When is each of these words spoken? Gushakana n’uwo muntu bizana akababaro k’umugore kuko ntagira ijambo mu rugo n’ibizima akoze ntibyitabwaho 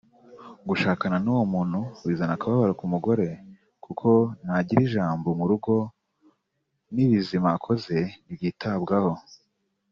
Gushakana 0.69 1.17
n’uwo 1.21 1.43
muntu 1.53 1.79
bizana 2.07 2.33
akababaro 2.35 2.73
k’umugore 2.79 3.27
kuko 3.83 4.07
ntagira 4.43 4.81
ijambo 4.87 5.27
mu 5.39 5.45
rugo 5.51 5.73
n’ibizima 6.93 7.49
akoze 7.57 7.97
ntibyitabwaho 8.23 9.11